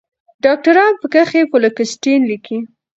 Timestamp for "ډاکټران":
0.43-0.93